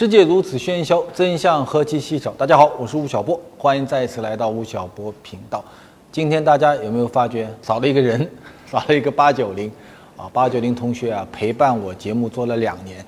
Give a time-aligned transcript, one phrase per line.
[0.00, 2.30] 世界如此喧嚣，真相何其稀少。
[2.30, 5.62] 大家好，我是吴晓波，欢迎再次来到吴晓波频道。
[6.10, 8.18] 今天大家有没有发觉少了一个人，
[8.66, 9.70] 少了一个八九零
[10.16, 10.24] 啊？
[10.32, 13.04] 八九零同学啊，陪伴我节目做了两年，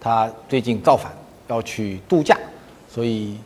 [0.00, 1.12] 他最近造反
[1.48, 2.34] 要去度假，
[2.88, 3.36] 所以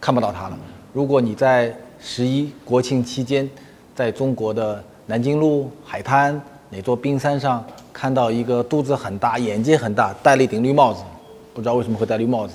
[0.00, 0.56] 看不到他了。
[0.92, 3.50] 如果你在十一国庆期间，
[3.92, 6.40] 在中国的南京路海滩
[6.70, 11.02] 哪座冰山上看到一个肚子很大、眼睛很大、戴了一顶绿帽子。
[11.56, 12.54] 不知道为什么会戴绿帽子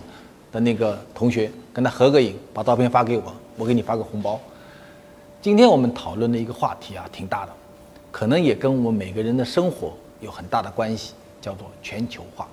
[0.51, 4.39] 的那个同学，跟他合个影，把照片发给我，我给你发个红包。
[5.41, 7.51] 今天我们讨论的一个话题啊，挺大的，
[8.11, 12.47] 可能也跟我们每个人的生活有很大的关系，叫做全球化。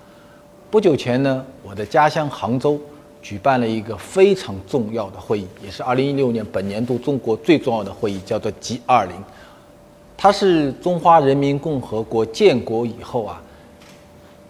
[0.70, 2.80] 不久前呢，我的家乡杭州
[3.20, 9.10] 举办了一个非常重要的会议，也是2016年本年度中国最重要的会议，叫做 G20。
[10.16, 13.42] 它是中华人民共和国建国以后啊。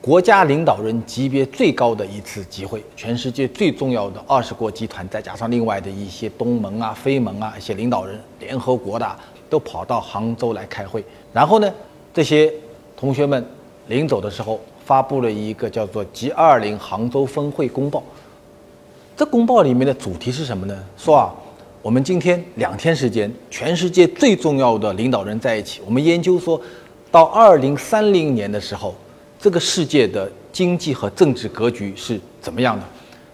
[0.09, 9.07] 国家领导人级别最高的一次集会，全世界最重要的二十国集团，再加上另外的一些东盟啊、非盟啊一些领导人，联合国的
[9.51, 11.05] 都跑到杭州来开会。
[11.31, 11.71] 然后呢，
[12.15, 12.51] 这些
[12.97, 13.47] 同学们
[13.89, 18.03] 临走的时候，发布了一个叫做 “G20 杭州峰会公报”。
[19.15, 20.83] 这公报里面的主题是什么呢？
[20.97, 21.35] 说啊，
[21.83, 26.59] 我们今天两天时间，全世界最重要的领导人在一起，我们研究说，
[27.11, 28.95] 到二零三零年的时候。
[29.39, 32.85] 这个世界的经济和政治格局是怎么样的？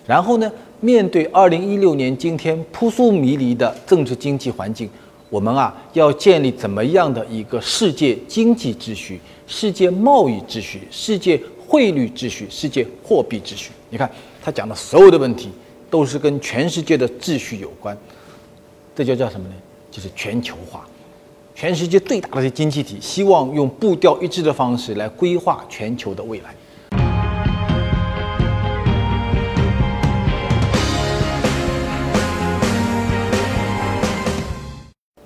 [0.07, 4.89] 然后呢，面对二零一六年今天扑朔迷离的政治经济环境，
[5.31, 13.71] 我们啊要建立怎么样的一个世界经济秩序、世界贸易秩序、世界汇率秩序、世界货币秩序？
[13.89, 14.11] 你看
[14.43, 15.49] 他讲的所有的问题
[15.89, 17.97] 都是跟全世界的秩序有关，
[18.95, 19.55] 这就叫什么呢？
[19.91, 20.87] 就是全球化。
[21.57, 26.53] 全世界最大的经济体希望用步调一致的方式来规划全球的未来。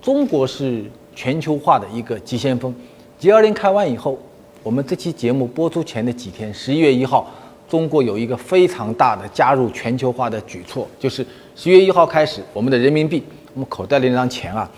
[0.02, 0.84] 中国是
[1.14, 2.74] 全球化的一个急先锋。
[3.18, 4.18] G20 开完以后，
[4.62, 7.30] 我们这期节目播出前的几天，十一月一号，
[7.66, 13.22] 中国有一个非常大的加入全球化的举措，就是十月一号开始，我们的人民币，
[13.54, 14.70] 我们口袋里那张钱啊。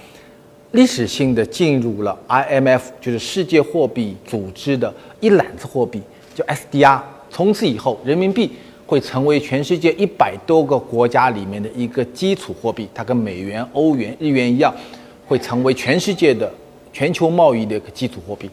[0.72, 6.00] 历史性的进入了 IMF，就是世界货币组织的一揽子货币，
[6.32, 7.00] 叫 SDR。
[7.28, 8.52] 从此以后，人民币
[8.86, 12.88] 会成为全世界一百多个国家里面的一个基础货币。
[12.94, 14.72] 它跟美元、欧元、日元一样，
[15.26, 16.48] 会成为全世界的
[16.92, 18.48] 全球贸易的一个基础货币。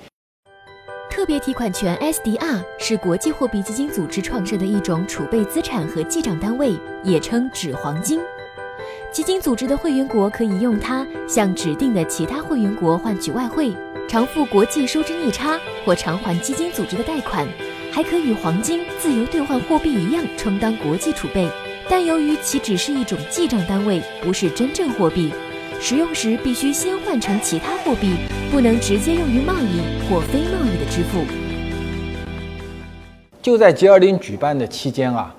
[1.11, 6.73] 特别提款权 SDR 是国际货币基金组织创设的一种储备资产和记账单位，
[7.03, 8.19] 也称纸黄金。
[9.11, 13.73] 基金组织的会员国可以用它向指定的其他会员国换取外汇，
[14.07, 17.47] 偿付国际收支逆差或偿还基金组织的贷款，
[17.91, 21.49] 还可与黄金自由兑换货币一样充当国际储备。
[21.89, 25.31] 但由于其只是一种记账单位，不是真正货币，
[25.79, 28.17] 使用时必须先换成其他货币，
[28.51, 31.23] 不能直接用于贸易或非贸易的支付。
[33.41, 35.33] 就在 G20 举办的期间啊，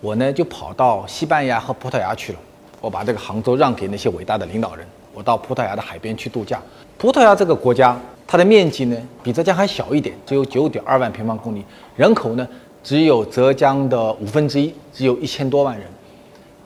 [0.00, 2.38] 我呢就跑到西班牙和葡萄牙去了。
[2.80, 4.86] 我把这个杭州让给那些伟大的领导人。
[5.14, 6.60] 我到葡萄牙的海边去度假。
[6.96, 11.64] 葡萄牙这个国家，它的面积呢比浙江还小一点，只有九点二万平方公里，
[11.96, 12.46] 人口呢
[12.84, 15.86] 只有浙江的五分之一，只有一千多万人，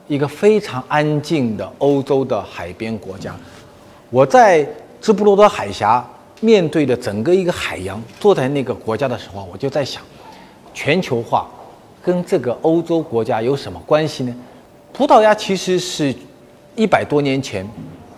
[0.07, 3.35] 一个非常安静的欧洲的海边国家。
[4.11, 4.67] 我在
[5.01, 6.07] 直布罗陀海峡
[6.41, 10.03] 面对着整个一个海洋，坐在那个国家的时候，我就在想，
[10.75, 11.49] 全球化
[12.03, 14.35] 跟这个欧洲国家有什么关系呢？
[14.93, 16.15] 葡萄牙其实是
[16.77, 17.67] 一百多年前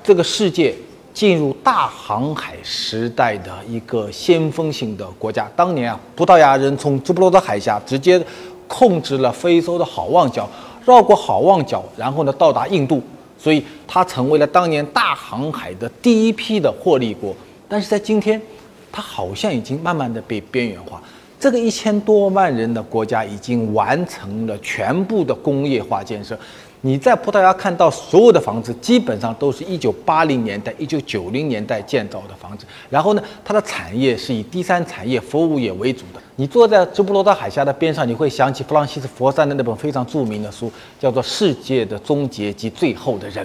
[0.02, 0.74] 这个世界
[1.12, 5.48] 进入大航海时代的一个先锋性的国家。
[5.54, 8.20] 当年啊，葡萄牙人从直布罗陀海峡直接
[8.66, 10.50] 控制了非洲的好望角，
[10.84, 13.00] 绕过好望角，然后呢到达印度，
[13.38, 17.32] 所以它成为了当年大航海的第一批的获利国。
[17.68, 18.42] 但是在今天，
[18.90, 21.00] 它好像已经慢慢的被边缘化。
[21.38, 26.38] 这个一千多万人的国家已经完成了全部的工业化建设。
[26.86, 32.66] 你在葡萄牙看到所有的房子，基本上都是一九八零年代、一九九零年代建造的房子。
[32.90, 36.20] 然后呢，它的产业是以第三产业、服务业为主的。
[36.36, 40.70] 你坐在直布罗陀海峡的边上，你会想起弗朗西斯·佛山的那本非常著名的书，
[41.00, 43.42] 叫做《世界的终结及最后的人》，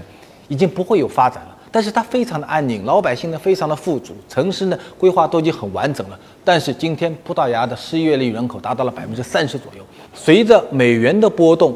[0.49, 1.55] 已经不会有发展了。
[1.71, 6.19] 但是它非常的安宁，老百姓呢非常的富足，城市呢规划都已经很完整了。
[6.43, 9.83] 但是今天葡萄牙的失业率人口达到了百分之三十左右，
[10.13, 11.73] 随着美元的波动。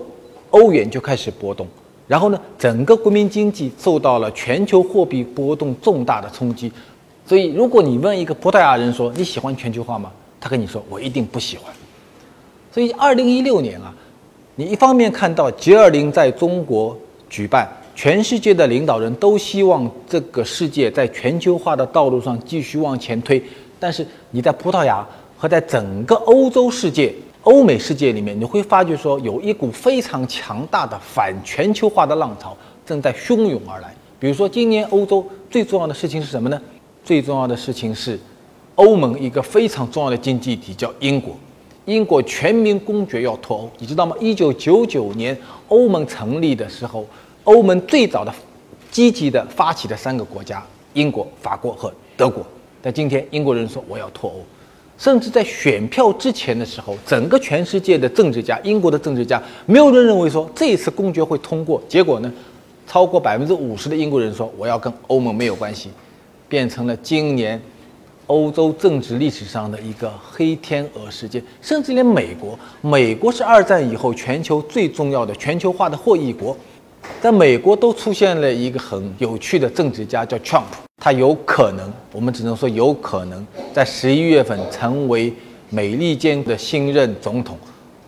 [0.53, 1.67] 欧元就开始波动，
[2.07, 6.71] 然后呢，整个国民经济受到了全球货币波动重大的冲击。
[7.25, 10.11] 所以，如果你问一个葡萄牙人说你喜欢全球化吗？
[10.39, 11.73] 他跟你说我一定不喜欢。
[12.71, 13.93] 所以，二零一六年啊，
[14.55, 16.95] 你一方面看到 G20 在中国
[17.29, 23.41] 举办，全世界的领导人都希望这个世界在全球化的道路上继续往前推，
[23.79, 27.11] 但是你在葡萄牙和在整个欧洲世界、
[27.43, 32.55] 欧美世界里面，你会发觉说有一股非常强大的反全球化的浪潮
[32.85, 33.93] 正在汹涌而来。
[34.17, 36.61] 比如说，今年欧洲最重要的事情是什么呢？
[37.03, 38.17] 最重要的事情是
[38.75, 41.35] 欧盟一个非常重要的经济体叫英国。
[41.85, 44.15] 英国全民公决要脱欧，你知道吗？
[44.21, 45.37] 一九九九年
[45.67, 47.05] 欧盟成立的时候，
[47.43, 48.33] 欧盟最早的
[48.89, 52.45] 积极的发起的三个国家，英国、法国和德国。
[52.81, 54.39] 但今天英国人说我要脱欧，
[54.97, 61.81] 甚至在选票之前的时候，整个全世界的政治家，英国的政治家，没有人认为说这一次公决会通过。
[61.89, 62.31] 结果呢，
[62.87, 65.89] 超过百分之五十的英国人说我要跟欧盟没有关系，
[66.47, 67.61] 变成了今年。
[68.27, 76.55] 欧洲政治历史上的一个黑天鹅事件，甚至连美国，美国是二战以后全球最重要的全球化的获益国，
[77.21, 80.63] 在美国都出现了一个很有趣的政治家，叫 Trump，
[81.03, 85.33] 他有可能，我们只能说有可能在十一月份成为
[85.69, 87.57] 美利坚的新任总统。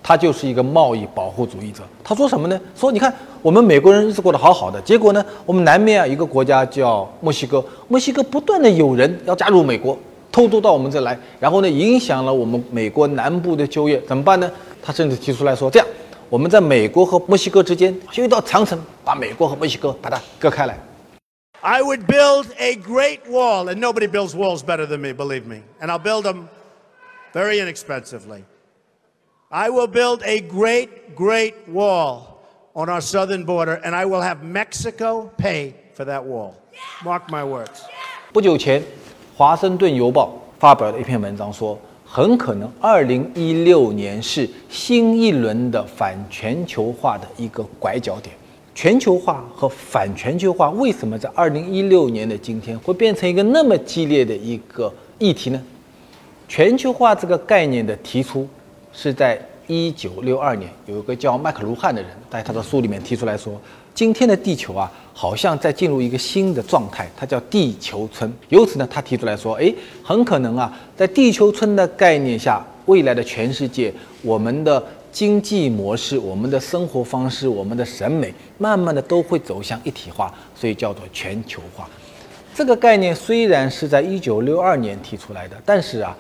[0.01, 1.83] 他就是一个贸易保护主义者。
[2.01, 2.57] 他说什么呢？
[2.73, 9.97] 说你看我们美国人日子过得好好的，结果呢，我们南面啊一个国家叫墨西哥，墨西哥不断的有人要加入美国，
[10.31, 14.49] 偷渡到我们这来，然后呢影响了我们美国南部的就业，怎么办呢？
[14.81, 15.87] 他甚至提出来说，这样
[16.29, 20.79] 我们在美国和墨西哥之间修一道长城，把美国和墨西哥把它隔开来。
[21.64, 25.90] I would build a great wall, and nobody builds walls better than me, believe me, and
[25.90, 26.48] I'll build them
[27.34, 28.44] very inexpensively.
[29.50, 32.38] I will build a great, great wall
[32.74, 36.54] on our southern border, and I will have Mexico pay for that wall.
[37.04, 37.82] Mark my words.
[38.32, 38.80] 不久前，《
[39.36, 48.34] 华盛顿邮报》发表了一篇文章，说很可能2016年是新一轮的反全球化的一个拐角点。
[48.75, 55.63] 全球化和反全球化为什么在2016年的今天会变成一个那么激烈的一个议题呢？
[56.47, 58.47] 全球化这个概念的提出。
[58.97, 59.37] 是在
[59.67, 63.59] 一九六二年，有一个叫麦克卢汉的人，在他的书里面提出来说，
[63.93, 68.31] 今天的地球啊，好像在进入一个新的状态，它叫地球村。
[68.47, 74.81] 由此呢，他提出来说，哎，很可能啊，在地球村的概念下，未来的全世界，我们的
[75.15, 81.89] 经济模式、我们的生活方式、我们的审美，慢慢的都会走向一体化，所以叫做全球化。
[82.53, 86.13] 这个概念虽然是在一九六二年提出来的，但是啊。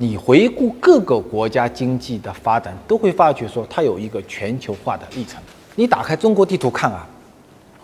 [0.00, 5.42] 你回顾各个国家经济的发展，都会发觉说它有一个全球化的历程。
[5.74, 7.04] 你打开中国地图看啊，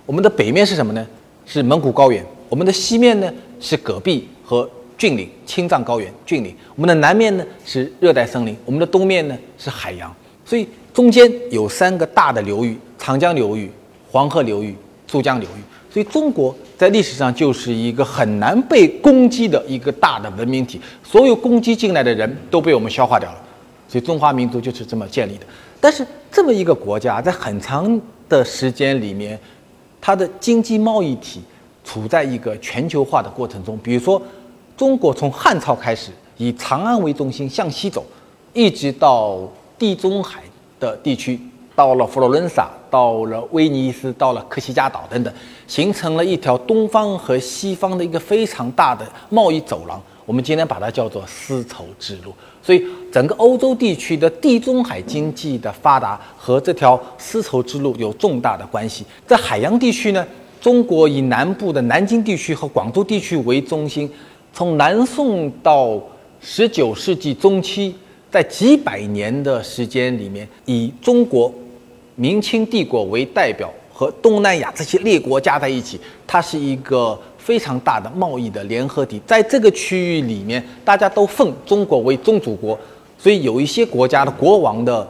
[0.07, 1.05] 我们的北面是什么呢？
[1.45, 2.25] 是蒙古高原。
[2.49, 3.29] 我们的西面呢
[3.59, 6.55] 是戈壁和峻岭，青藏高原峻岭。
[6.77, 8.57] 我们的南面呢是热带森林。
[8.65, 10.15] 我们的东面呢是海洋。
[10.45, 13.71] 所以中间有三个大的流域：长江流域、
[14.11, 14.77] 黄河流域、
[15.07, 15.63] 珠江流域。
[15.93, 16.55] 所以中国。
[16.77, 23.39] 在历史上就是一个很难被攻击的一个大的文明体，所有攻击进来的人都被我们消化掉了，
[23.89, 25.47] 所以中华民族就是这么建立的。
[25.81, 27.99] 但是这么一个国家在很长
[28.29, 29.39] 的时间里面，
[30.01, 31.41] 它的经济贸易体
[31.85, 33.79] 处在一个全球化的过程中。
[33.81, 34.21] 比如说，
[34.77, 38.05] 中国从汉朝开始以长安为中心向西走，
[38.53, 39.39] 一直到
[39.79, 40.43] 地中海
[40.79, 41.41] 的地区。
[41.77, 45.35] 到了佛罗伦萨，到了威尼斯，到了科西嘉岛等等，
[45.67, 50.01] 形成了一条东方和西方的一个非常大的贸易走廊。
[50.25, 52.33] 我们今天把它叫做丝绸之路。
[52.63, 59.05] 所以，整个欧洲地区的地中海经济的发达和这条丝绸之路有重大的关系。
[59.27, 60.25] 在海洋地区呢，
[60.61, 64.09] 中国以南部的南京地区和广州地区为中心，
[64.53, 66.01] 从南宋到
[66.41, 67.95] 十九世纪中期，
[68.35, 71.55] 在几百年的时间里面，以中国。
[72.17, 79.21] 明清帝国为代表和东南亚这些列国加在一起，它是一个非常大的贸易的联合体。
[79.25, 82.77] 在这个区域里面，大家都奉中国为宗主国，
[83.19, 85.09] 所以有一些国家的国王的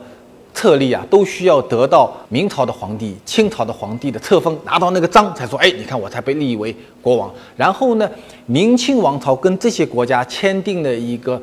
[0.55, 7.31] 册立啊，都需要得到明朝的皇帝、清朝的皇帝的册封，拿到那个章才说，哎，你看我才被立为国王。
[7.55, 8.11] 然后呢，
[8.47, 11.41] 明清王朝跟这些国家签订了一个。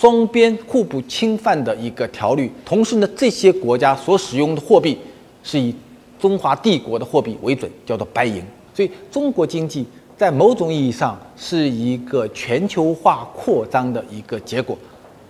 [0.00, 4.96] 双边互不侵犯的一个条律，同时呢，这些国家所使用的货币
[5.44, 5.74] 是以
[6.18, 8.42] 中华帝国的货币为准，叫做白银。
[8.74, 9.84] 所以，中国经济
[10.16, 14.74] 在某种意义上是一个全球化扩张的一个结果。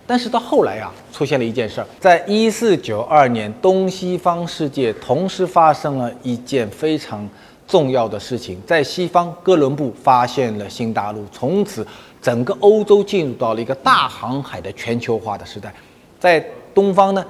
[0.07, 7.27] 但是到后来啊，出现了一件事儿，在一四九二年，东西方世界同时发生了一件非常
[7.67, 11.85] 重要的事情，在西方，哥伦布发现了新大陆，从此。
[12.21, 15.73] 整个欧洲进入到了一个大航海的全球化的时代，
[16.19, 17.25] 在东方呢，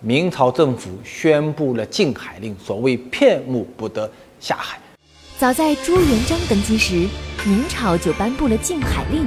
[0.00, 4.78] 明朝政府宣布了禁海令，所谓片木不得下海。
[5.38, 7.08] 早在朱元璋登基时，
[7.44, 9.26] 明朝就颁布了禁海令。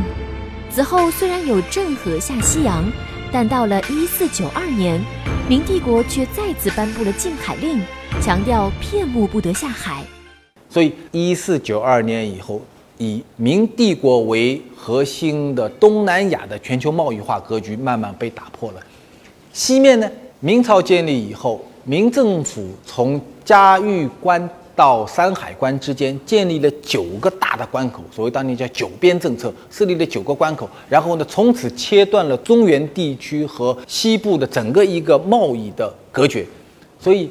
[0.70, 2.90] 此后虽然有郑和下西洋，
[3.34, 5.02] 但到了一四九二年，
[5.50, 7.82] 明帝国却再次颁布了禁海令，
[8.22, 10.06] 强调片木不得下海。
[10.70, 12.62] 所以，一四九二年以后，
[13.02, 18.80] 以明帝国为核心的东南亚的全球贸易化格局慢慢被打破了。
[19.52, 20.08] 西面呢，
[20.40, 24.48] 明朝建立以后，明政府从嘉峪关。
[24.74, 36.48] 到山海关之间建立了九个大的关口，所谓当年叫九边政策，设立了九个关口，然后呢，从此切断了中原地区和西部的整个一个贸易的隔绝，
[37.00, 37.30] 所以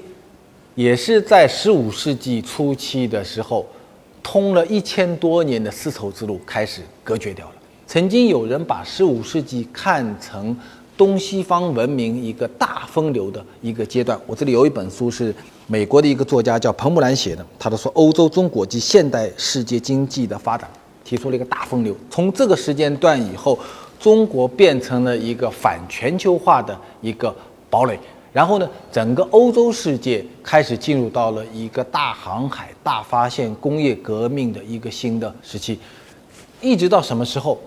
[0.74, 3.66] 也是在十五世纪初期的时候，
[4.22, 7.52] 通了一千多年的丝绸之路开始隔绝掉了。
[7.86, 10.56] 曾经有人把十五世纪看成
[10.96, 14.20] 东西方文明一个大分流的一个阶段。
[14.26, 15.34] 我这里有一本书是。
[15.66, 20.68] 美国的一个作家叫彭木兰写的，他都说欧洲中国及现代世界经济的发展
[21.04, 21.96] 提出了一个大分流。
[22.10, 23.56] 从这个时间段以后，
[24.00, 27.32] 中国变成了一个反全球化的一个
[27.70, 27.96] 堡垒。
[28.32, 35.78] 然后呢，整个欧洲世界开始进入到了一个大航海、大发现、工业革命的一个新的时期。
[36.60, 37.58] 一直到什么时候，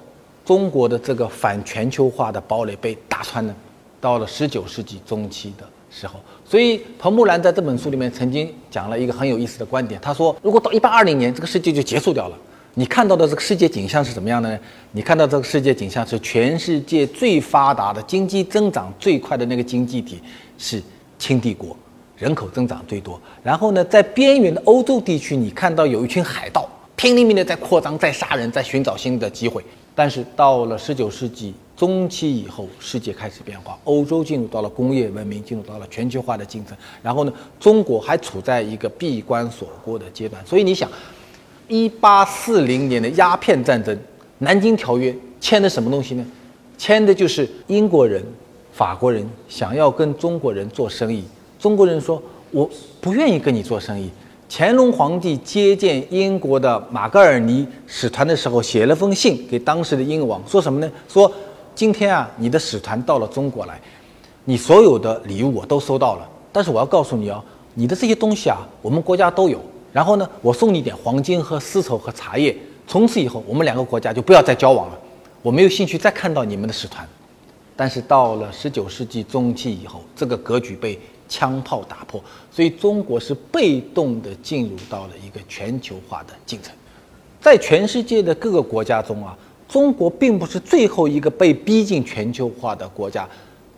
[0.45, 3.53] 中国的这个反全球化的堡垒被打穿呢？
[3.99, 6.19] 到了十九世纪中期的时候。
[6.45, 9.99] 所以，彭木兰在这本书里面曾经讲了一个很有意思的观点。
[10.01, 12.37] 他说，如果到一八二零年，这个世界就结束掉了，
[12.75, 14.59] 你看到的这个世界景象是怎么样的呢？
[14.91, 20.19] 你看到这个世界景象是全世界最发达的、经济增长最快的那个经济体
[20.57, 20.81] 是
[21.19, 21.77] 清帝国，
[22.17, 23.19] 人口增长最多。
[23.43, 29.63] 然后呢，在边缘的欧洲地区，你看到有一群海盗拼命命的在扩张、在杀人、在寻找新的机会。
[29.95, 31.53] 但是到了十九世纪。
[31.75, 36.77] 中期以后，世界开始变化，欧洲进入到了工业文明，进入到了全球化的进程。
[37.01, 40.41] 然后呢，中国还处在一个闭关锁国的阶段。
[40.45, 40.87] 所以你想，
[41.73, 43.97] 一八四零年的鸦片战争，
[44.37, 45.11] 南京条约
[45.41, 46.23] 签的什么东西呢？
[46.77, 48.23] 签的就是英国人、
[48.71, 51.23] 法国人想要跟中国人做生意，
[51.57, 52.69] 中国人说我
[53.01, 54.07] 不愿意跟你做生意。
[54.47, 60.91] 乾隆皇帝接见英国的马格尔尼使团的时候，写了封信给当时的英王，说什么呢？
[61.09, 61.31] 说。
[61.73, 63.81] 今天啊，你的使团到了中国来，
[64.45, 66.29] 你所有的礼物我都收到了。
[66.51, 69.59] 但是我要告诉你哦，你的这些东西啊，我们国家都有。
[69.93, 72.53] 然后呢，我送你一点黄金和丝绸和茶叶。
[72.85, 74.99] 从此以后，我们两个国家就不要再交往了。
[75.41, 77.07] 我没有兴趣再看到你们的使团。
[77.75, 82.21] 但是到了十九世纪中期以后，这个格局被枪炮打破，
[82.51, 86.73] 所以中国是被动的进入到了一个全球化的进程。
[87.39, 89.37] 在全世界的各个国家中啊。
[89.65, 93.27] 中国并不是最后一个被逼进全球化的国家，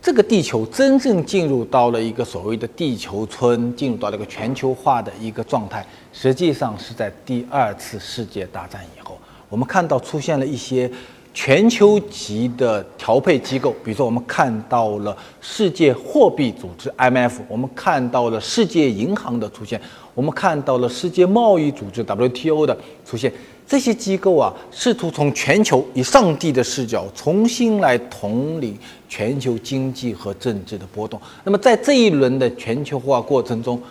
[0.06, 10.88] 这个地球真正进入到了一个所谓的地球村，进入到了一个全球化的一个状态，实际上是在第二次世界大战以后，我们看到出现了一些
[11.34, 19.80] 全球级的调配机构，比如说我们看到了世界货币组织 IMF，我们看到了世界银行的出现，
[20.14, 23.32] 我们看到了世界贸易组织 WTO 的出现。
[23.66, 31.20] 这些机构啊，试图从全球以上帝的视角重新来统领全球经济和政治的波动。
[31.42, 33.82] 那么，在这一轮的全球化过程中，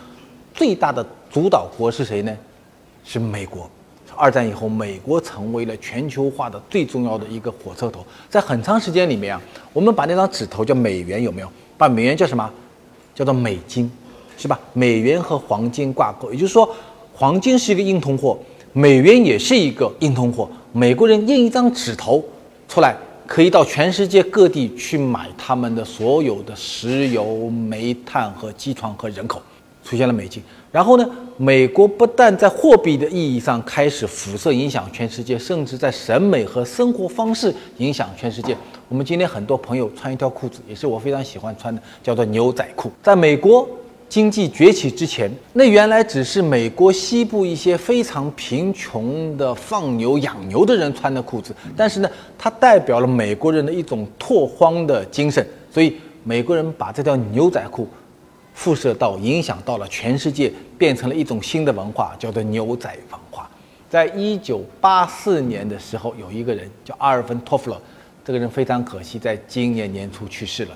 [0.54, 2.34] 最大的主导国是谁呢？
[3.04, 3.68] 是美国。
[4.16, 8.02] 二战以后，美国成为了全球化的最重要的一个火车头。
[8.30, 9.42] 在很长时间里面啊，
[9.74, 11.52] 我们把那张纸头叫美元，有没有？
[11.76, 12.50] 把美元叫什么？
[13.14, 13.90] 叫做美金，
[14.38, 14.58] 是吧？
[14.72, 16.74] 美元和黄金挂钩，也就是说，
[17.14, 18.38] 黄金是一个硬通货。
[18.78, 22.22] 美元也是一个硬通货，美国人印一张纸头
[22.68, 22.94] 出来，
[23.26, 29.40] 可以到全世界各地去买他们的所有的石油、煤炭和机床和人口，
[29.82, 30.42] 出现了美金。
[30.70, 38.54] 然后呢，美国不但在货币的意义上开始辐射影响全世界，甚至在审美和生活方式影响全世界。
[38.90, 42.92] 我们今天很多朋友穿一条裤子，也是我非常喜欢穿的，叫做牛仔裤。
[43.02, 43.66] 在美国。
[44.08, 52.08] 经济崛起之前，那原来只是美国西部一些非常贫穷的放牛养牛的人穿的裤子，但是呢，
[52.38, 57.88] 它代表了美国人的一种拓荒的精神，所以美国人把这条牛仔裤
[58.54, 63.50] 辐射到、影响到了全世界，变成了一种新的文化，叫做牛仔文化。
[63.90, 67.80] 在一九八四年的时候，有一个人叫阿尔芬·托夫勒，
[68.24, 70.70] 这个人非常可惜，在今年年初去世了。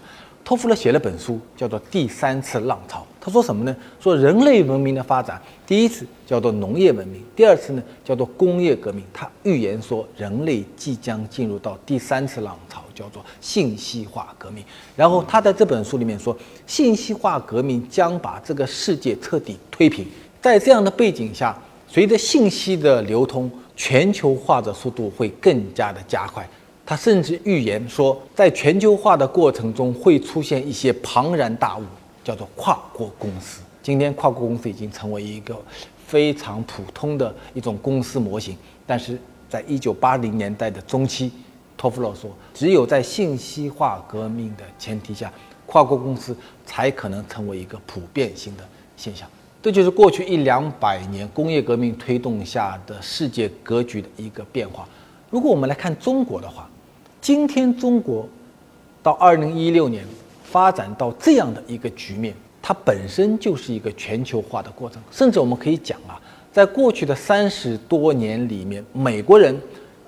[0.45, 3.01] 托夫勒写了本书，叫做《第三次浪潮》。
[3.21, 3.77] 他说什么呢？
[4.01, 9.05] 说人类文明的发展，第一次叫做农业文明，第二次呢叫做工业革命。
[9.13, 14.65] 他预言说，人类即将进入到第三次浪潮，叫做信息化革命。
[14.97, 20.07] 然后他在这本书里面说，信息化革命将把这个世界彻底推平。
[20.41, 21.57] 在这样的背景下，
[21.87, 26.49] 随着信息的流通，全球化的速度会更加的加快。
[26.91, 31.85] 他甚至预言说，在全球化的过程中会出现一些庞然大物，
[32.25, 33.63] 叫做跨国公司。
[33.81, 35.57] 今天，跨国公司已经成为一个
[36.05, 38.57] 非常普通的一种公司模型。
[38.89, 39.17] 但是
[39.49, 41.31] 在一九八零年代的中期，
[41.77, 45.33] 托夫勒说，只有在信息化革命的前提下，
[45.67, 48.65] 跨国公司才可能成为一个普遍性的
[48.97, 49.29] 现象。
[49.63, 54.89] 这就是过去一两百年工业革命推动下的世界格局的一个变化。
[55.31, 56.69] 如果我们来看中国的话，
[57.21, 58.27] 今天中国
[59.03, 60.03] 到二零一六年
[60.43, 65.01] 发展到这样的一个局面，它本身就是一个全球化的过程。
[65.11, 66.19] 甚至我们可以讲啊，
[66.51, 69.55] 在过去的三十多年里面，美国人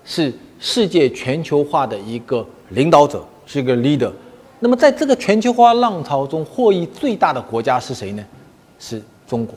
[0.07, 4.11] 是世界全球化的一个领导者，是一个 leader。
[4.59, 8.25] 那么在这个全球化浪潮中获益最大的国家是谁呢？
[8.79, 9.55] 是中国。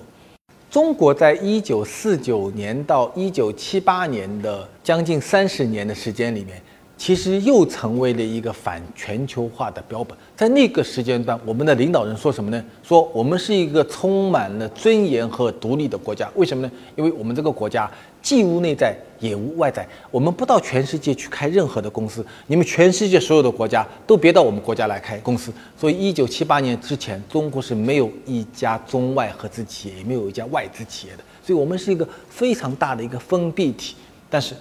[0.70, 6.62] 中国在一九四九年到一九七八年的将近三十年的时间里面。
[6.98, 10.18] 其实又成为了一个反全球化的标本。
[10.36, 12.64] 在那个时间段，我们的领导人说什么呢？
[12.82, 16.30] 说我们是一个充满了尊严和独立的国家。
[16.36, 16.72] 为什么呢？
[16.96, 17.90] 因为我们这个国家
[18.22, 22.26] 既无内在也无外在，我们不到全世界去开任何的公司。
[22.48, 25.52] 你们全世界所有的国家都别到我们国家来开公司。
[25.78, 31.24] 所以，一九七八年之前，中国是没有一家中外合资企业，也没有一家外资企业的。
[31.46, 33.96] 所以我们是一个非常大的一个封闭体。
[34.30, 34.56] 但是。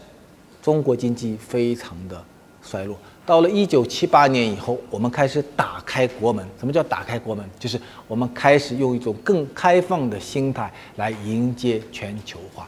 [0.64, 2.24] 中国经济非常的
[2.62, 6.42] 衰落，到了一九七八年以后，我们开始打开国门。
[6.58, 7.44] 什么叫打开国门？
[7.58, 7.78] 就是
[8.08, 12.66] 我们开始用一种更开放的心态来迎接全球化。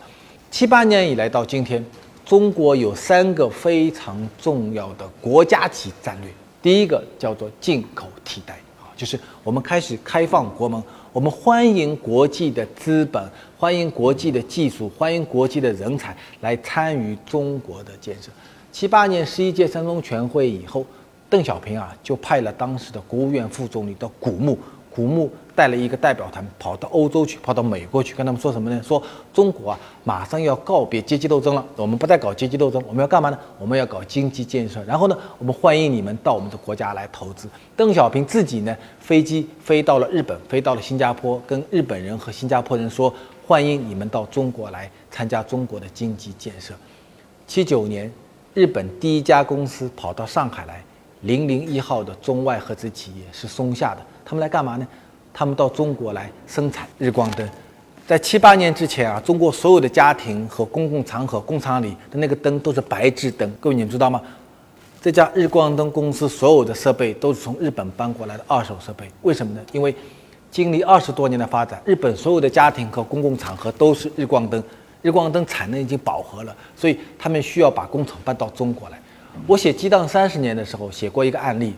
[0.51, 1.83] 七八年以来到今天，
[2.23, 6.31] 中国有三个非常重要的国家级战略。
[6.61, 10.83] 第一个叫做进口替代啊，就是我们开始开放国门。
[11.17, 18.29] 我们欢迎国际的资本，欢迎国际的技术，欢迎国际的人才来参与中国的建设。
[18.71, 20.85] 七八年十一届三中全会以后，
[21.31, 24.59] 邓小平啊就派了当时的国务院副总理到古牧。
[24.91, 28.81] 古牧带了一个代表团跑到欧洲去，跑到美国去，跟他们说什么呢？
[28.83, 33.39] 说中国啊，马上要告别阶级斗争了，我们不再搞阶级斗争，我们要干嘛呢？
[33.59, 34.85] 我们要搞经济建设。
[34.85, 37.49] 然后呢，我们欢迎你们到我们的国家来投资。
[37.75, 43.13] 邓小平自己呢，飞机飞到了日本，飞到了新加坡，跟日本人和新加坡人说，
[43.47, 46.75] 欢迎你们到中国来参加中国的经济建设。
[47.47, 48.13] 七九年，
[48.53, 50.85] 日本第一家公司跑到上海来，
[51.23, 54.03] 零零一号的中外合资企业是松下的。
[54.25, 54.87] 他们来干嘛呢？
[55.39, 57.47] 他们到中国来生产日光灯。
[58.07, 63.53] 在七八年之前啊，中国所有的家庭和公共场合、工厂里的那个灯都是白炽灯。
[63.61, 64.19] 各位你们知道吗？
[65.03, 69.07] 这家日光灯公司所有的设备都是从日本搬过来的二手设备。
[69.21, 69.61] 为什么呢？
[69.73, 69.95] 因为
[70.51, 74.63] 经历二十多年的发展，日本所有的家庭和公共场合都是日光灯，
[75.03, 78.99] 日光灯产能已经饱和了，所以他们需要把工厂搬到中国来。
[79.47, 81.75] 我写《激荡三十年》的时候写过一个案例，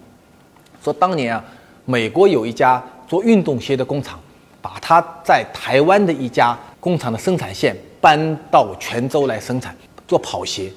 [0.81, 1.44] 说当年啊。
[1.90, 4.21] 美国有一家做运动鞋的工厂，
[4.61, 9.75] 把他在台湾的一家工厂的生产线搬到泉州来生产
[10.07, 10.71] 做跑鞋，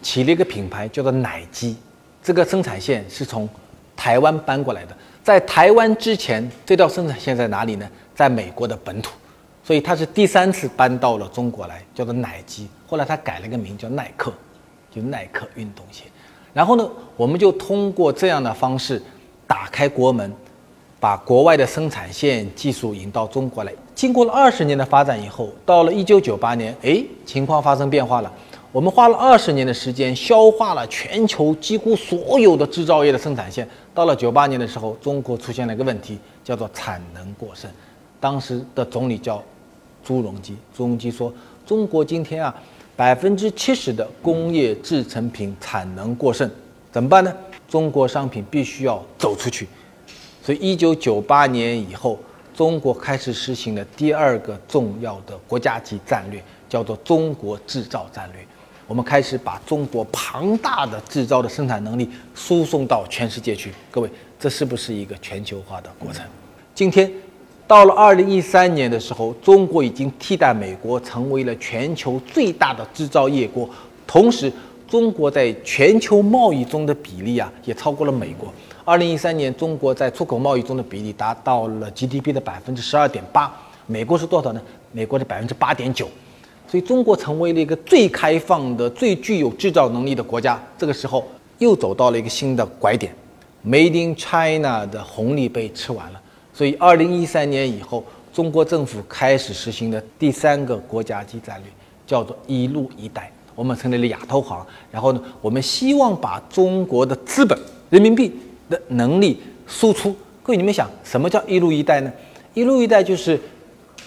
[0.00, 1.76] 起了一个品牌叫做奶基。
[2.22, 3.48] 这个生产线是从
[3.94, 7.88] 台湾搬过来的，在台湾之前这条生产线在哪里呢？
[8.14, 9.12] 在美国的本土，
[9.62, 12.66] 所以他是第三次搬到了中国来，叫做奶基。
[12.86, 14.32] 后来他改了个名叫耐克，
[14.90, 16.04] 就耐克运动鞋。
[16.54, 19.02] 然后呢，我们就通过这样的方式。
[19.44, 20.32] 打开国门，
[21.02, 23.72] 把国外的生产线技术引到中国来。
[23.92, 28.32] 经过了二十年的发展以后，到了一九九八年，哎，情况发生变化了。
[28.70, 33.68] 我们花了二十年的时间，消化了全球几乎所有的制造业的生产线。
[33.92, 37.68] 到了九八年的时候，中国出现了一个问题，叫做产能过剩。
[38.20, 39.42] 当时的总理叫
[40.04, 41.34] 朱镕基，朱镕基说
[41.66, 42.54] ：“中国今天啊，
[42.94, 46.48] 百分之七十的工业制成品产能过剩，
[46.92, 47.34] 怎么办呢？”
[47.68, 49.66] 中国商品必须要走出去，
[50.44, 52.18] 所以一九九八年以后，
[52.52, 58.44] 中国开始实行了第二个重要的国家级战略，叫做“中国制造战略”。
[58.88, 63.72] 我们开始把中国庞大的制造的生产能力输送到全世界去。
[63.88, 66.26] 各位，这是不是一个全球化的过程？
[66.74, 67.08] 今天
[67.68, 73.70] 到了二零一三年的时候，中国已经替代美国成为了全球最大的制造业国，
[74.08, 74.52] 同时。
[74.88, 78.52] 中国在全球贸易中的比例啊，也超过了美国。
[78.84, 83.52] 二零一三年，中国在出口贸易中的比例达到了 GDP 的百分之十二点八，
[83.86, 84.60] 美国是多少呢？
[84.90, 86.08] 美国的百分之八点九，
[86.66, 90.60] 所以中国成为了一个最开放的、最具有制造能力的国家。
[90.76, 91.24] 这个时候
[91.58, 93.14] 又走到了一个新的拐点
[93.64, 96.20] ，Made in China 的红利被吃完了。
[96.52, 101.70] 所以二零一三年以后，中国政府开始实行的第三个国家级战略
[102.04, 104.66] 叫做“一路一带”，我们成立了亚投行。
[104.90, 107.56] 然后呢，我们希望把中国的资本、
[107.88, 108.32] 人民币
[108.68, 110.14] 的能力输出。
[110.42, 112.12] 各位，你们想，什么叫“一路一带”呢
[112.54, 113.40] ？“一路一带”就是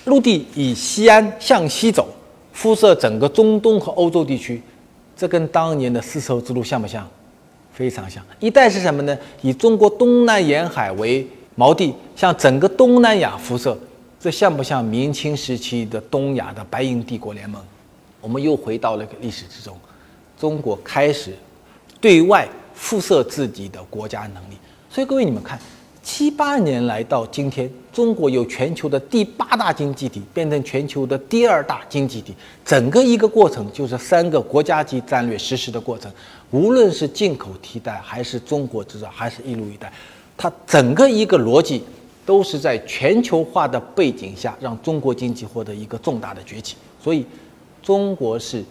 [0.06, 2.08] 陆地以西安向西走，
[2.52, 4.62] 辐射整个中东和欧洲地区。
[5.16, 7.08] 这跟当年的丝绸之路像不像？
[7.74, 8.24] 非常像。
[8.40, 9.18] “一带”是什么呢？
[9.42, 11.26] 以中国东南沿海为
[11.58, 13.78] 锚地，向整个东南亚辐射。
[14.20, 17.62] 这像不像明清时期的东亚的白银帝国联盟？
[18.20, 19.78] 我们又回到了个历史之中，
[20.40, 21.34] 中国开始
[22.02, 24.58] 对外辐射自己的国家能力。
[24.90, 25.60] 所以各位，你们看，
[26.04, 36.12] 七八年来到今天，中国由全球的第八大经济体变成全球的第二大经济体，整个一个过程就是三个国家级战略实施的过程。
[36.52, 39.92] 无论是进口替代，还是中国制造，还是一路一带，
[40.38, 41.84] 它整个一个逻辑。
[42.26, 46.76] 都是在全球化的背景下，让中国经济获得一个重大的崛起。
[47.00, 47.24] 所以，
[47.84, 48.66] 中国是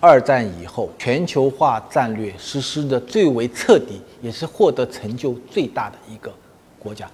[0.00, 6.32] 二战以后全球化战略实施的最为彻底，也是获得成就最大的一个
[6.78, 7.10] 国家。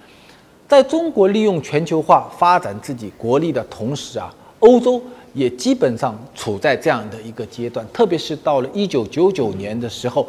[0.67, 5.01] 在中国利用全球化发展自己国力的同时啊，欧洲
[5.33, 7.85] 也基本上处在这样的一个阶段。
[7.93, 10.27] 特别是到了一九九九年的时候，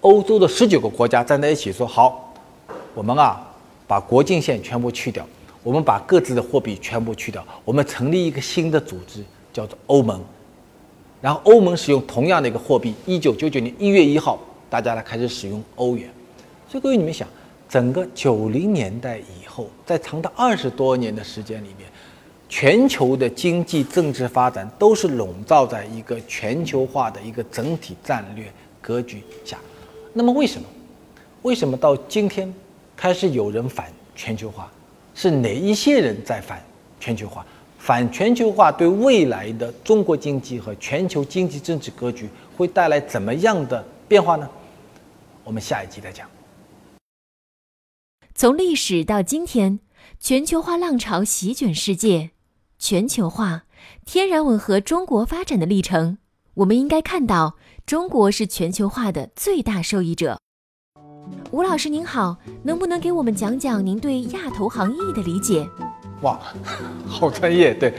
[0.00, 2.34] 欧洲的十九个国家站在一起说：“好，
[2.94, 3.42] 我们啊。”
[3.88, 5.24] 把国境线全部去掉，
[5.62, 10.20] 我们把各自的货币全部去掉，我们成立一个新的组织，叫做欧盟。
[11.20, 12.94] 然后欧盟使用同样的一个货币。
[13.06, 16.08] 一九九九年一月一号，大家来开始使用欧元。
[16.68, 17.26] 所以各位你们想，
[17.68, 21.88] 整个九零年代以后，在长达二十多年的时间里面，
[22.48, 28.44] 全球的经济政治发展都是笼罩在一个全球化的一个整体战略
[28.80, 29.58] 格局下。
[30.12, 30.66] 那么为什么？
[31.42, 32.52] 为什么到今天？
[32.96, 34.72] 开始有人反全球化，
[35.14, 36.64] 是哪一些人在反
[36.98, 37.44] 全球化？
[37.86, 44.50] 反全球化对未来的中国经济和全球经济政治格局会带来怎么样的变化呢？
[45.44, 46.28] 我们下一集再讲。
[48.34, 49.78] 从历史到今天，
[50.18, 52.32] 全球化浪潮席卷世界，
[52.76, 53.66] 全球化
[54.04, 56.18] 天然吻合中国发展的历程。
[56.54, 57.54] 我们应该看到，
[57.86, 60.40] 中国是全球化的最大受益者。
[61.52, 65.68] 吴老师您好，能不能给我们讲讲您对亚投行意义的理解？
[66.26, 66.36] 哇，
[67.06, 67.72] 好专业！
[67.72, 67.92] 对，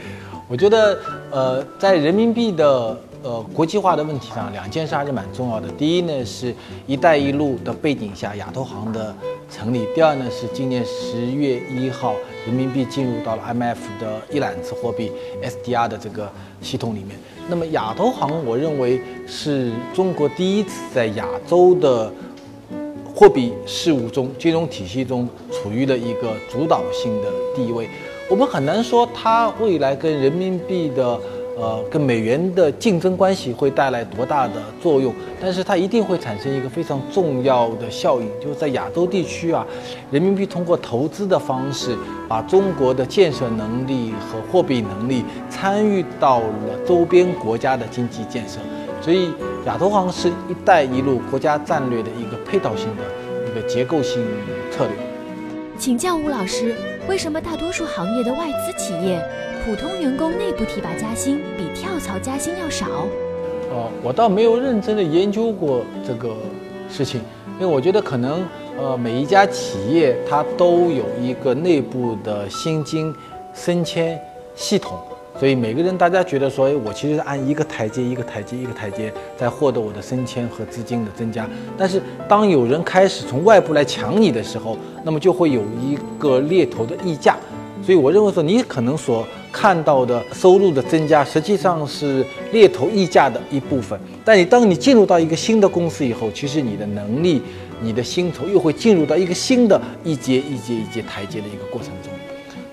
[0.46, 0.98] 我觉得
[1.30, 5.66] 呃，在人民币的呃国际化的问题上，两件事还是蛮重要的。
[5.78, 6.54] 第一呢，是
[6.86, 9.14] 一带一路的背景下亚投行的
[9.50, 12.14] 成立；第二呢，是今年十月一号
[12.44, 15.10] 人民币进入到了 M F 的一揽子货币
[15.42, 17.18] S D R 的这个系统里面。
[17.48, 22.12] 那么亚投行，我认为是中国第一次在亚洲的。
[23.14, 27.90] 货币事务中，金融体系中处于的一个主导性的地位，
[28.30, 31.18] 我们很难说它未来跟人民币的，
[31.56, 39.66] 呃，跟美元的竞争关系会带来多大的作用，但是它一定会产生一个非常重要的效应，就是在亚洲地区啊，
[40.10, 41.96] 人民币通过投资的方式，
[42.28, 48.58] 把中国的建设能力和货币能力参与到了周边国家的经济建设。
[49.00, 49.30] 所以，
[49.64, 54.22] 亚投行是一带一路国家战略的一个配套性的一个结构性
[54.70, 54.92] 策略。
[55.78, 56.74] 请教吴老师，
[57.08, 59.18] 为什么大多数行业的外资企业，
[59.64, 62.86] 普通员工内部提拔加薪比跳槽加薪要少？
[63.70, 66.36] 哦，我倒没有认真的研究过这个
[66.90, 67.22] 事情，
[67.58, 68.46] 因为我觉得可能，
[68.78, 73.12] 呃，每一家企业它都有一个内部的薪金
[73.54, 74.20] 升迁
[74.54, 74.98] 系统。
[75.38, 81.48] 所以每个人，大家觉得说，哎，我其实是按一个台阶一个台阶一个台阶在获得我的升迁和资金的增加。
[81.76, 87.36] 但是当有人开始从外部来抢你的时候，那么就会有一个猎头的溢价。
[87.84, 93.96] 所以我认为说，你可能所看到的收入的增加，实际上是猎头溢价的一部分。
[94.24, 97.40] 但你当你进入到一个新的公司以后，其实你的能力、
[97.80, 102.12] 你的薪酬又会进入到一个新的一阶一阶一阶台阶的一个过程中，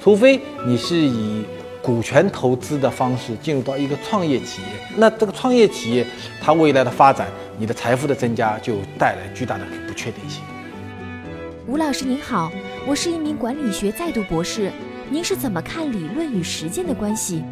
[0.02, 1.44] 除非你是以。
[1.86, 4.68] 股权投资的方式进入到一个创业企业，
[4.98, 6.04] 那这个创业企业
[6.42, 7.28] 它未来的发展，
[7.60, 10.42] 你的财富的增加就带来巨大的不确定性。
[11.68, 12.52] 吴老师您好，
[12.88, 14.72] 我是一名管理学在读博士，
[15.12, 17.44] 您是怎么看理论与实践的关系？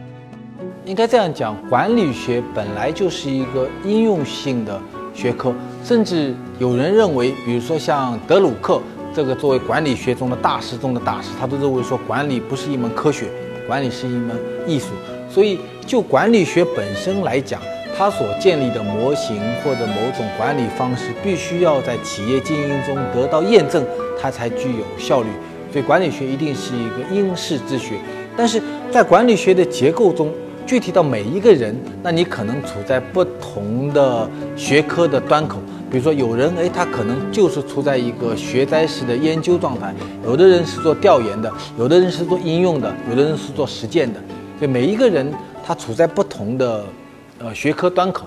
[0.84, 4.82] 应该这样讲，管理学本来就是一个应用性的
[5.13, 8.82] 学科，甚至有人认为，比如说像德鲁克，
[9.13, 13.28] 这个作为管理学中的大师中的大师，他都认为说管理不是一门科学，
[13.67, 14.36] 管理是一门
[14.67, 14.88] 艺术。
[15.30, 17.60] 所以就管理学本身来讲，
[17.97, 23.84] 它所建立的模型或者某种管理方式，必须要在企业经营中得到验证，
[24.21, 25.28] 它才具有效率。
[25.71, 27.95] 所以管理学一定是一个因式之学。
[28.38, 30.32] 但是在管理学的结构中，
[30.65, 35.58] 具体到每一个人，那你可能处在不同的学科的端口。
[35.93, 39.93] 比如说，有人哎，他可能就是处在一个学呆式的研究状态；
[40.25, 44.19] 有的人是做调研的，有的人是做应用的，有的人是做实践的。
[44.58, 45.32] 所以每一个人
[45.63, 46.84] 他处在不同的
[47.38, 48.25] 呃学科端口。